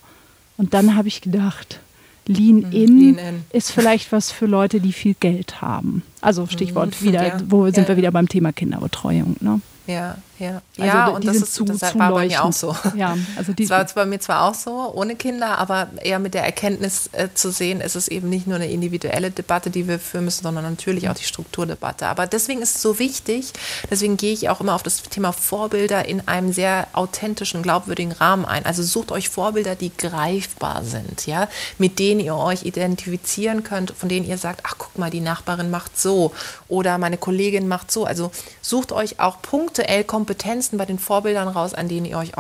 [0.58, 1.80] und dann habe ich gedacht,
[2.28, 2.99] Lean in, Mhm.
[2.99, 3.36] Lean in.
[3.54, 6.01] ist vielleicht was für Leute, die viel Geld haben.
[6.21, 7.28] Also Stichwort wieder, Mhm.
[7.28, 7.39] Ja.
[7.49, 9.36] wo sind Ja, wir wieder beim Thema Kinderbetreuung.
[9.41, 9.62] Ne?
[9.86, 10.62] Ja, ja.
[10.78, 12.76] Also ja, und das ist, zu- das zu war bei mir auch so.
[12.95, 16.34] Ja, also die- das war bei mir zwar auch so, ohne Kinder, aber eher mit
[16.34, 20.00] der Erkenntnis äh, zu sehen, es ist eben nicht nur eine individuelle Debatte, die wir
[20.00, 22.08] führen müssen, sondern natürlich auch die Strukturdebatte.
[22.08, 23.54] Aber deswegen ist es so wichtig,
[23.89, 28.45] deswegen gehe ich auch immer auf das Thema Vorbilder in einem sehr authentischen, glaubwürdigen Rahmen
[28.45, 28.65] ein.
[28.65, 34.10] Also sucht euch Vorbilder, die greifbar sind, ja, mit denen ihr euch identifizieren könnt, von
[34.10, 36.32] denen ihr sagt, ach guck mal, die Nachbarin macht so
[36.67, 38.06] oder meine Kollegin macht so.
[38.06, 42.31] Also sucht euch auch punktuell Kompetenzen bei den Vorbildern raus, an denen ihr euch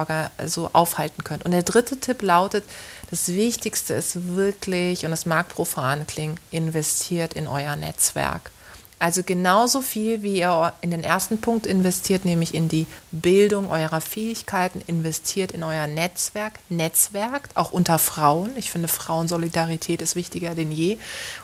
[0.47, 1.45] so aufhalten könnt.
[1.45, 2.63] Und der dritte Tipp lautet,
[3.11, 8.49] das Wichtigste ist wirklich, und es mag profan klingen, investiert in euer Netzwerk.
[8.97, 14.01] Also genauso viel, wie ihr in den ersten Punkt investiert, nämlich in die Bildung eurer
[14.01, 18.49] Fähigkeiten, investiert in euer Netzwerk, netzwerkt, auch unter Frauen.
[18.55, 20.97] Ich finde, Frauensolidarität ist wichtiger denn je.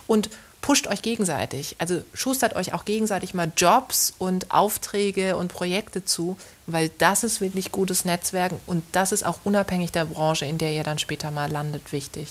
[0.07, 1.75] Und pusht euch gegenseitig.
[1.79, 7.41] Also schustert euch auch gegenseitig mal Jobs und Aufträge und Projekte zu, weil das ist
[7.41, 11.31] wirklich gutes Netzwerken und das ist auch unabhängig der Branche, in der ihr dann später
[11.31, 12.27] mal landet, wichtig.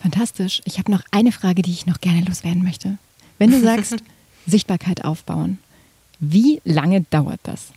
[0.00, 0.60] Fantastisch.
[0.64, 2.98] Ich habe noch eine Frage, die ich noch gerne loswerden möchte.
[3.38, 3.96] Wenn du sagst,
[4.46, 5.58] Sichtbarkeit aufbauen,
[6.18, 7.68] wie lange dauert das?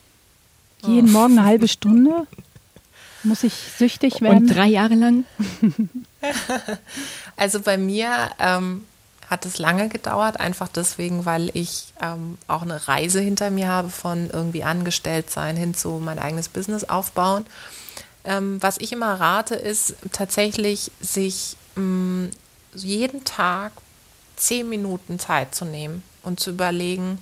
[0.85, 2.27] jeden Morgen eine halbe Stunde
[3.23, 4.39] muss ich süchtig werden.
[4.39, 5.23] Und drei Jahre lang?
[7.35, 8.85] Also bei mir ähm,
[9.33, 13.89] hat es lange gedauert, einfach deswegen, weil ich ähm, auch eine Reise hinter mir habe
[13.89, 17.45] von irgendwie angestellt sein hin zu mein eigenes Business aufbauen.
[18.23, 22.29] Ähm, was ich immer rate, ist tatsächlich sich mh,
[22.75, 23.71] jeden Tag
[24.35, 27.19] zehn Minuten Zeit zu nehmen und zu überlegen,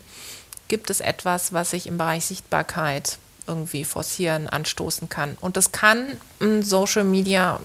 [0.67, 5.37] gibt es etwas, was ich im Bereich Sichtbarkeit irgendwie forcieren, anstoßen kann.
[5.39, 7.59] Und das kann ein Social Media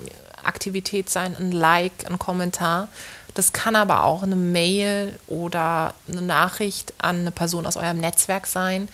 [0.45, 2.89] Aktivität sein, ein Like, ein Kommentar.
[3.37, 8.47] Das kann aber auch eine Mail oder eine Nachricht an eine Person aus eurem Netzwerk
[8.47, 8.89] sein,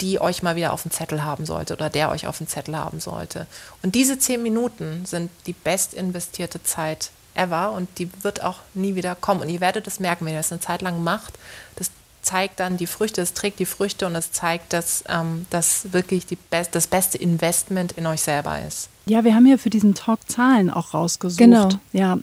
[0.00, 2.74] die euch mal wieder auf dem Zettel haben sollte oder der euch auf dem Zettel
[2.74, 3.46] haben sollte.
[3.82, 8.94] Und diese zehn Minuten sind die best investierte Zeit ever und die wird auch nie
[8.94, 9.42] wieder kommen.
[9.42, 11.34] Und ihr werdet es merken, wenn ihr das eine Zeit lang macht.
[11.76, 11.90] Das
[12.22, 16.24] zeigt dann die Früchte, es trägt die Früchte und es zeigt, dass ähm, das wirklich
[16.24, 18.88] die best, das beste Investment in euch selber ist.
[19.04, 21.38] Ja, wir haben hier für diesen Talk Zahlen auch rausgesucht.
[21.38, 21.68] Genau.
[21.92, 22.18] Ja,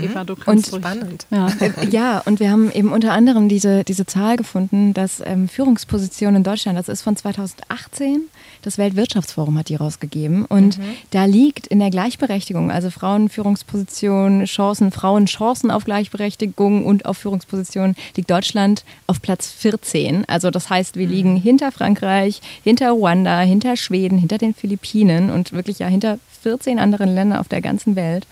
[0.00, 0.94] Eva, du kannst Und- ruhig.
[0.94, 1.26] Spannend.
[1.30, 1.48] Ja.
[1.60, 6.36] Äh, Ja, und wir haben eben unter anderem diese, diese Zahl gefunden, dass ähm, Führungspositionen
[6.36, 8.22] in Deutschland, das ist von 2018,
[8.62, 10.44] das Weltwirtschaftsforum hat die rausgegeben.
[10.44, 10.78] Und
[11.10, 17.96] da liegt in der Gleichberechtigung, also Frauenführungspositionen, Chancen, Frauen Chancen auf Gleichberechtigung und auf Führungspositionen,
[18.16, 20.24] liegt Deutschland auf Platz 14.
[20.28, 25.52] Also das heißt, wir liegen hinter Frankreich, hinter Ruanda, hinter Schweden, hinter den Philippinen und
[25.52, 28.26] wirklich ja hinter 14 anderen Ländern auf der ganzen Welt.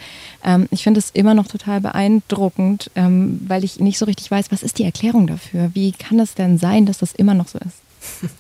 [0.44, 4.51] Ähm, ich finde es immer noch total beeindruckend, ähm, weil ich nicht so richtig weiß,
[4.51, 5.70] was ist die Erklärung dafür?
[5.75, 7.79] Wie kann es denn sein, dass das immer noch so ist?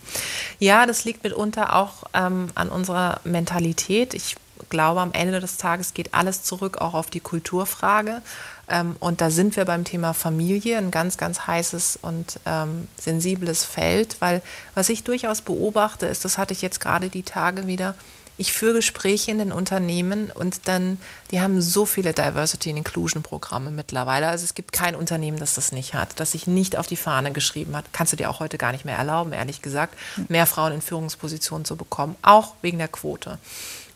[0.60, 4.14] Ja, das liegt mitunter auch ähm, an unserer Mentalität.
[4.14, 4.36] Ich
[4.70, 8.22] glaube, am Ende des Tages geht alles zurück auch auf die Kulturfrage.
[8.68, 13.64] Ähm, und da sind wir beim Thema Familie, ein ganz, ganz heißes und ähm, sensibles
[13.64, 14.42] Feld, weil
[14.74, 17.94] was ich durchaus beobachte, ist, das hatte ich jetzt gerade die Tage wieder,
[18.36, 20.98] ich führe Gespräche in den Unternehmen und dann,
[21.30, 24.28] die haben so viele Diversity and Inclusion Programme mittlerweile.
[24.28, 27.32] Also es gibt kein Unternehmen, das das nicht hat, das sich nicht auf die Fahne
[27.32, 27.84] geschrieben hat.
[27.92, 29.96] Kannst du dir auch heute gar nicht mehr erlauben, ehrlich gesagt,
[30.28, 33.38] mehr Frauen in Führungspositionen zu bekommen, auch wegen der Quote.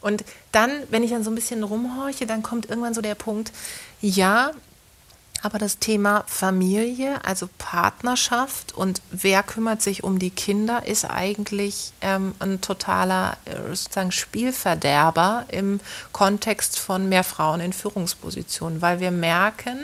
[0.01, 3.53] Und dann, wenn ich dann so ein bisschen rumhorche, dann kommt irgendwann so der Punkt,
[4.01, 4.53] ja,
[5.43, 11.93] aber das Thema Familie, also Partnerschaft und wer kümmert sich um die Kinder, ist eigentlich
[12.01, 15.81] ähm, ein totaler äh, sozusagen Spielverderber im
[16.13, 19.79] Kontext von mehr Frauen in Führungspositionen, weil wir merken,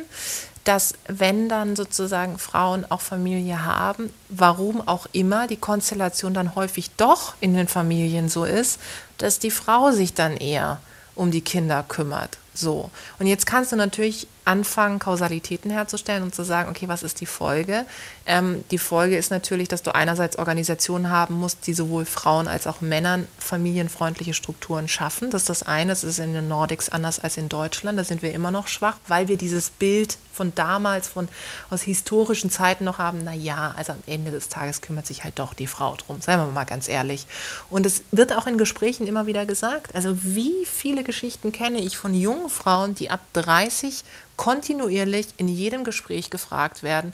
[0.64, 6.90] dass wenn dann sozusagen Frauen auch Familie haben, warum auch immer die Konstellation dann häufig
[6.96, 8.80] doch in den Familien so ist,
[9.18, 10.80] dass die Frau sich dann eher
[11.14, 12.38] um die Kinder kümmert.
[12.54, 12.90] So.
[13.18, 17.26] Und jetzt kannst du natürlich anfangen, Kausalitäten herzustellen und zu sagen, okay, was ist die
[17.26, 17.86] Folge?
[18.26, 22.66] Ähm, die Folge ist natürlich, dass du einerseits Organisationen haben musst, die sowohl Frauen als
[22.66, 25.30] auch Männern familienfreundliche Strukturen schaffen.
[25.30, 28.22] Das ist das eine, das ist in den Nordics anders als in Deutschland, da sind
[28.22, 31.28] wir immer noch schwach, weil wir dieses Bild von damals, von
[31.70, 35.38] aus historischen Zeiten noch haben, na ja, also am Ende des Tages kümmert sich halt
[35.38, 37.26] doch die Frau drum, seien wir mal ganz ehrlich.
[37.70, 41.96] Und es wird auch in Gesprächen immer wieder gesagt, also wie viele Geschichten kenne ich
[41.96, 44.04] von jungen Frauen, die ab 30
[44.36, 47.12] kontinuierlich in jedem Gespräch gefragt werden,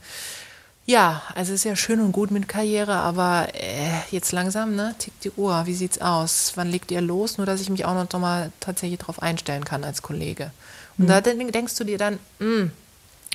[0.86, 5.22] ja, also ist ja schön und gut mit Karriere, aber äh, jetzt langsam, ne, tickt
[5.22, 5.62] die Uhr.
[5.66, 6.52] Wie sieht's aus?
[6.56, 7.38] Wann legt ihr los?
[7.38, 10.50] Nur, dass ich mich auch noch mal tatsächlich darauf einstellen kann als Kollege.
[10.98, 11.08] Und mhm.
[11.08, 12.72] da denkst du dir dann, mh, hm,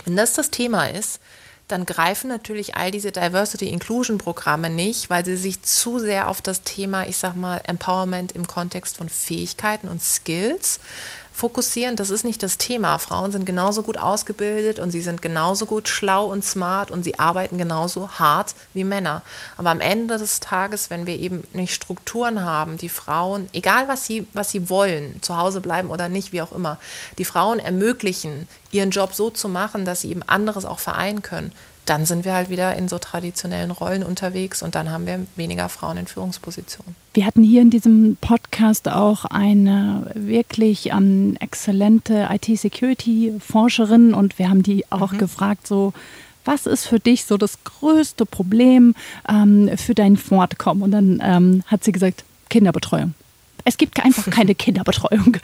[0.03, 1.19] wenn das das Thema ist,
[1.67, 6.41] dann greifen natürlich all diese Diversity Inclusion Programme nicht, weil sie sich zu sehr auf
[6.41, 10.79] das Thema, ich sag mal, Empowerment im Kontext von Fähigkeiten und Skills
[11.35, 11.97] fokussieren.
[11.97, 12.97] Das ist nicht das Thema.
[12.97, 17.19] Frauen sind genauso gut ausgebildet und sie sind genauso gut schlau und smart und sie
[17.19, 19.21] arbeiten genauso hart wie Männer.
[19.57, 24.05] Aber am Ende des Tages, wenn wir eben nicht Strukturen haben, die Frauen, egal was
[24.05, 26.77] sie, was sie wollen, zu Hause bleiben oder nicht, wie auch immer,
[27.17, 31.51] die Frauen ermöglichen, ihren Job so zu machen, dass sie eben anderes auch vereinen können,
[31.85, 35.69] dann sind wir halt wieder in so traditionellen Rollen unterwegs und dann haben wir weniger
[35.69, 36.95] Frauen in Führungspositionen.
[37.13, 44.63] Wir hatten hier in diesem Podcast auch eine wirklich ähm, exzellente IT-Security-Forscherin und wir haben
[44.63, 45.17] die auch mhm.
[45.19, 45.93] gefragt, so
[46.45, 48.93] was ist für dich so das größte Problem
[49.27, 50.83] ähm, für dein Fortkommen?
[50.83, 53.15] Und dann ähm, hat sie gesagt, Kinderbetreuung.
[53.65, 55.37] Es gibt einfach keine Kinderbetreuung.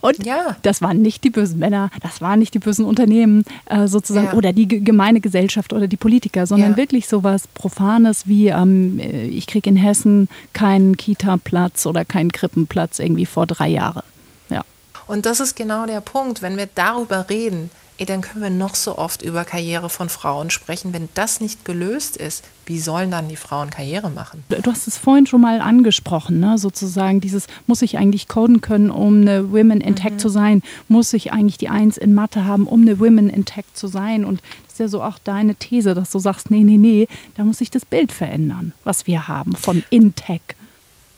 [0.00, 0.56] Und ja.
[0.62, 4.34] das waren nicht die bösen Männer, das waren nicht die bösen Unternehmen äh, sozusagen ja.
[4.34, 6.76] oder die gemeine Gesellschaft oder die Politiker, sondern ja.
[6.76, 13.00] wirklich sowas Profanes wie ähm, äh, ich kriege in Hessen keinen Kita-Platz oder keinen Krippenplatz
[13.00, 14.02] irgendwie vor drei Jahren.
[14.50, 14.62] Ja.
[15.06, 18.74] Und das ist genau der Punkt, wenn wir darüber reden, ey, dann können wir noch
[18.74, 20.92] so oft über Karriere von Frauen sprechen.
[20.92, 24.42] Wenn das nicht gelöst ist, wie sollen dann die Frauen Karriere machen?
[24.48, 26.58] Du hast es vorhin schon mal angesprochen, ne?
[26.58, 30.18] sozusagen dieses, muss ich eigentlich coden können, um eine Women in Tech mhm.
[30.18, 30.62] zu sein?
[30.88, 34.24] Muss ich eigentlich die Eins in Mathe haben, um eine Women in Tech zu sein?
[34.24, 37.44] Und das ist ja so auch deine These, dass du sagst, nee, nee, nee, da
[37.44, 40.40] muss sich das Bild verändern, was wir haben von in Tech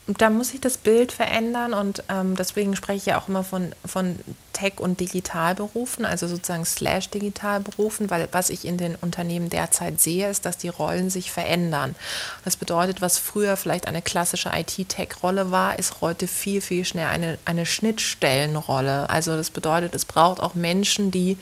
[0.07, 3.73] da muss sich das Bild verändern und ähm, deswegen spreche ich ja auch immer von,
[3.85, 4.17] von
[4.53, 10.29] Tech- und Digitalberufen, also sozusagen slash Digitalberufen, weil was ich in den Unternehmen derzeit sehe,
[10.29, 11.93] ist, dass die Rollen sich verändern.
[12.45, 17.37] Das bedeutet, was früher vielleicht eine klassische IT-Tech-Rolle war, ist heute viel, viel schneller eine,
[17.43, 19.09] eine Schnittstellenrolle.
[19.09, 21.37] Also das bedeutet, es braucht auch Menschen, die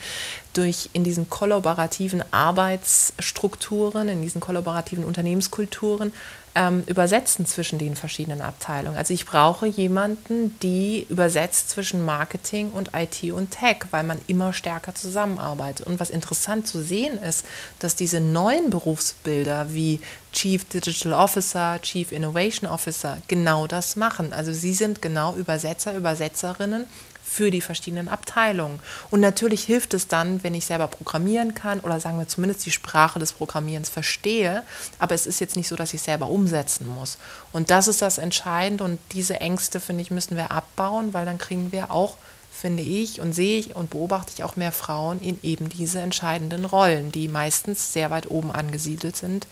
[0.54, 6.12] durch in diesen kollaborativen Arbeitsstrukturen, in diesen kollaborativen Unternehmenskulturen
[6.56, 8.96] ähm, übersetzen zwischen den verschiedenen Abteilungen.
[8.96, 14.54] Also ich brauche jemanden, die übersetzt zwischen Marketing und IT und Tech, weil man immer
[14.54, 15.86] stärker zusammenarbeitet.
[15.86, 17.44] Und was interessant zu sehen ist,
[17.78, 20.00] dass diese neuen Berufsbilder wie
[20.32, 24.32] Chief Digital Officer, Chief Innovation Officer genau das machen.
[24.32, 26.86] Also sie sind genau Übersetzer, Übersetzerinnen
[27.26, 28.80] für die verschiedenen Abteilungen.
[29.10, 32.70] Und natürlich hilft es dann, wenn ich selber programmieren kann oder sagen wir zumindest die
[32.70, 34.62] Sprache des Programmierens verstehe,
[34.98, 37.18] aber es ist jetzt nicht so, dass ich selber umsetzen muss.
[37.52, 41.38] Und das ist das Entscheidende und diese Ängste, finde ich, müssen wir abbauen, weil dann
[41.38, 42.16] kriegen wir auch
[42.52, 46.64] finde ich und sehe ich und beobachte ich auch mehr Frauen in eben diese entscheidenden
[46.64, 49.46] Rollen, die meistens sehr weit oben angesiedelt sind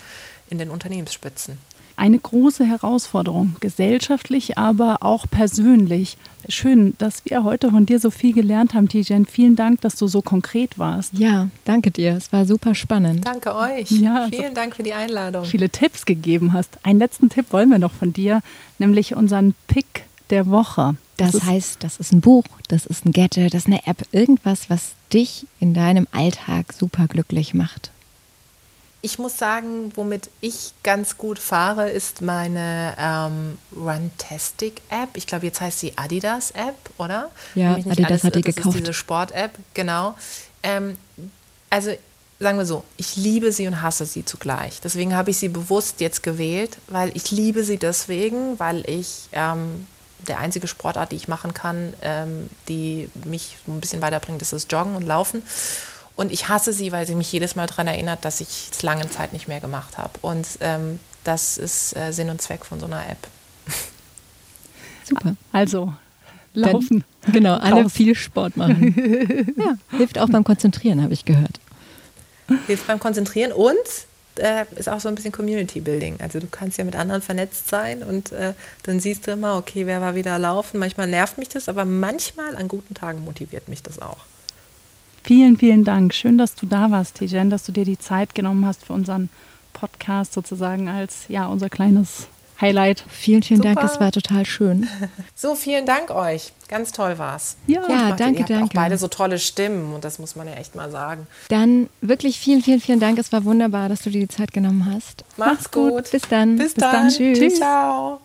[0.48, 1.58] in den Unternehmensspitzen
[1.96, 6.16] eine große Herausforderung, gesellschaftlich, aber auch persönlich.
[6.48, 9.26] Schön, dass wir heute von dir so viel gelernt haben, Tijen.
[9.26, 11.14] Vielen Dank, dass du so konkret warst.
[11.14, 12.16] Ja, danke dir.
[12.16, 13.26] Es war super spannend.
[13.26, 13.90] Danke euch.
[13.90, 15.44] Ja, Vielen Dank für die Einladung.
[15.44, 16.78] Viele Tipps gegeben hast.
[16.82, 18.40] Einen letzten Tipp wollen wir noch von dir,
[18.78, 20.96] nämlich unseren Pick der Woche.
[21.16, 24.02] Das, das heißt, das ist ein Buch, das ist ein Gadget, das ist eine App,
[24.10, 27.90] irgendwas, was dich in deinem Alltag super glücklich macht.
[29.04, 35.10] Ich muss sagen, womit ich ganz gut fahre, ist meine ähm, Runtastic-App.
[35.16, 37.30] Ich glaube, jetzt heißt sie Adidas-App, oder?
[37.54, 38.66] Ja, Adidas hat die gekauft.
[38.66, 40.14] Das ist diese Sport-App, genau.
[40.62, 40.96] Ähm,
[41.68, 41.90] also
[42.40, 44.80] sagen wir so, ich liebe sie und hasse sie zugleich.
[44.80, 49.86] Deswegen habe ich sie bewusst jetzt gewählt, weil ich liebe sie deswegen, weil ich ähm,
[50.26, 54.66] der einzige Sportart, die ich machen kann, ähm, die mich ein bisschen weiterbringt, ist das
[54.70, 55.42] Joggen und Laufen.
[56.16, 59.08] Und ich hasse sie, weil sie mich jedes Mal daran erinnert, dass ich es lange
[59.10, 60.12] Zeit nicht mehr gemacht habe.
[60.22, 63.28] Und ähm, das ist äh, Sinn und Zweck von so einer App.
[65.04, 65.36] Super.
[65.52, 65.92] Also
[66.54, 67.04] laufen.
[67.22, 67.92] Dann, genau, alle Raus.
[67.92, 69.54] viel Sport machen.
[69.56, 71.60] ja, hilft auch beim Konzentrieren, habe ich gehört.
[72.66, 73.74] Hilft beim Konzentrieren und
[74.36, 76.16] äh, ist auch so ein bisschen Community Building.
[76.20, 79.86] Also du kannst ja mit anderen vernetzt sein und äh, dann siehst du immer, okay,
[79.86, 80.78] wer war wieder laufen.
[80.78, 84.18] Manchmal nervt mich das, aber manchmal an guten Tagen motiviert mich das auch.
[85.24, 86.14] Vielen, vielen Dank.
[86.14, 89.30] Schön, dass du da warst, Tijen, dass du dir die Zeit genommen hast für unseren
[89.72, 92.28] Podcast sozusagen als ja unser kleines
[92.60, 93.04] Highlight.
[93.08, 93.74] Vielen, vielen Super.
[93.74, 94.86] Dank, es war total schön.
[95.34, 96.52] So, vielen Dank euch.
[96.68, 97.56] Ganz toll war's.
[97.66, 98.64] Ja, Ja, Macht- danke, ihr habt danke.
[98.66, 101.26] Auch beide so tolle Stimmen und das muss man ja echt mal sagen.
[101.48, 103.18] Dann wirklich vielen, vielen, vielen Dank.
[103.18, 105.24] Es war wunderbar, dass du dir die Zeit genommen hast.
[105.36, 106.10] Macht's gut.
[106.12, 106.56] Bis dann.
[106.56, 106.92] Bis, Bis dann.
[106.92, 107.08] dann.
[107.10, 107.56] Tschüss.
[107.56, 108.20] Ciao.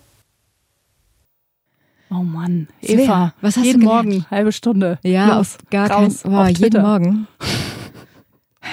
[2.11, 4.09] Oh Mann, Svea, Eva, was hast jeden du gelernt?
[4.09, 4.99] Morgen halbe Stunde.
[5.03, 6.81] Ja, Los, auf gar raus, Boah, auf jeden Twitter.
[6.81, 7.27] Morgen.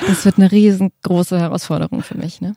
[0.07, 2.57] Das wird eine riesengroße Herausforderung für mich, ne?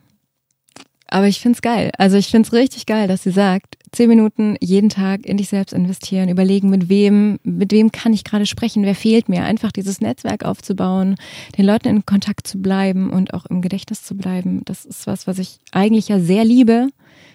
[1.11, 1.91] Aber ich find's geil.
[1.97, 5.73] Also ich find's richtig geil, dass sie sagt, zehn Minuten jeden Tag in dich selbst
[5.73, 10.01] investieren, überlegen, mit wem, mit wem kann ich gerade sprechen, wer fehlt mir, einfach dieses
[10.01, 11.15] Netzwerk aufzubauen,
[11.57, 14.61] den Leuten in Kontakt zu bleiben und auch im Gedächtnis zu bleiben.
[14.65, 16.89] Das ist was, was ich eigentlich ja sehr liebe,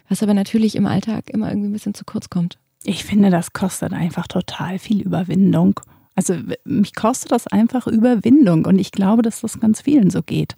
[0.09, 2.59] was aber natürlich im Alltag immer irgendwie ein bisschen zu kurz kommt.
[2.87, 5.81] Ich finde, das kostet einfach total viel Überwindung.
[6.17, 10.55] Also mich kostet das einfach Überwindung und ich glaube, dass das ganz vielen so geht.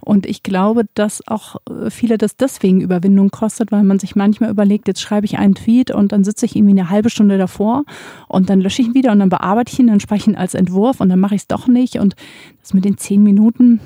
[0.00, 4.48] Und ich glaube, dass auch äh, viele das deswegen Überwindung kostet, weil man sich manchmal
[4.48, 7.84] überlegt, jetzt schreibe ich einen Tweet und dann sitze ich irgendwie eine halbe Stunde davor
[8.28, 10.36] und dann lösche ich ihn wieder und dann bearbeite ich ihn, dann spreche ich ihn
[10.36, 11.96] als Entwurf und dann mache ich es doch nicht.
[11.98, 12.16] Und
[12.62, 13.80] das mit den zehn Minuten,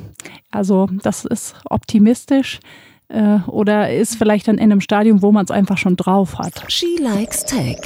[0.53, 2.61] also das ist optimistisch
[3.09, 6.65] äh, oder ist vielleicht dann in einem Stadium, wo man es einfach schon drauf hat.
[6.69, 7.81] She Likes Tech.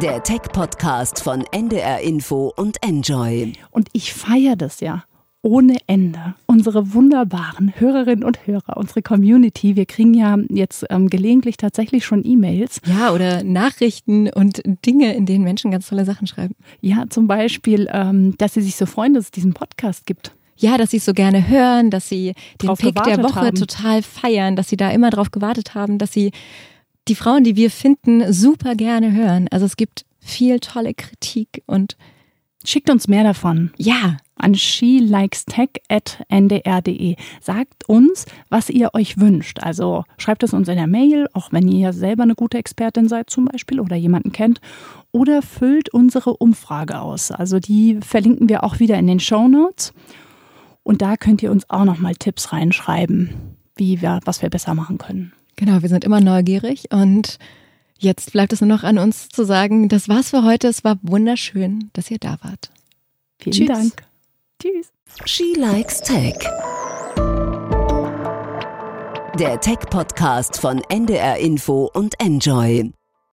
[0.00, 3.52] Der Tech-Podcast von NDR Info und Enjoy.
[3.70, 5.02] Und ich feiere das ja
[5.42, 6.34] ohne Ende.
[6.46, 12.24] Unsere wunderbaren Hörerinnen und Hörer, unsere Community, wir kriegen ja jetzt ähm, gelegentlich tatsächlich schon
[12.24, 12.80] E-Mails.
[12.84, 16.54] Ja, oder Nachrichten und Dinge, in denen Menschen ganz tolle Sachen schreiben.
[16.80, 20.32] Ja, zum Beispiel, ähm, dass sie sich so freuen, dass es diesen Podcast gibt.
[20.58, 23.56] Ja, dass sie es so gerne hören, dass sie den Drauf Pick der Woche haben.
[23.56, 26.32] total feiern, dass sie da immer drauf gewartet haben, dass sie
[27.06, 29.48] die Frauen, die wir finden, super gerne hören.
[29.50, 31.96] Also es gibt viel tolle Kritik und
[32.64, 37.14] Schickt uns mehr davon ja, an shelikestech.ndr.de.
[37.40, 39.60] Sagt uns, was ihr euch wünscht.
[39.60, 43.30] Also schreibt es uns in der Mail, auch wenn ihr selber eine gute Expertin seid
[43.30, 44.60] zum Beispiel oder jemanden kennt.
[45.12, 47.30] Oder füllt unsere Umfrage aus.
[47.30, 49.92] Also die verlinken wir auch wieder in den Show Notes.
[50.88, 54.96] Und da könnt ihr uns auch nochmal Tipps reinschreiben, wie wir, was wir besser machen
[54.96, 55.34] können.
[55.54, 57.38] genau, wir sind immer neugierig und
[57.98, 60.66] jetzt bleibt es nur noch an uns zu sagen, das war's für heute.
[60.66, 62.70] Es war wunderschön, dass ihr da wart.
[63.38, 63.68] Vielen Tschüss.
[63.68, 64.02] Dank.
[64.62, 64.90] Tschüss.
[65.26, 66.38] She Likes Tech.
[69.38, 72.92] Der Tech-Podcast von NDR Info und Enjoy.